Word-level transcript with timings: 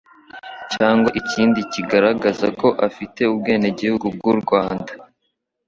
cyangwa 0.73 1.09
ikindi 1.21 1.59
kigaragaza 1.73 2.47
ko 2.59 2.67
afite 2.87 3.21
ubwenegihugu 3.33 4.05
bw'u 4.15 4.35
Rwanda, 4.41 4.91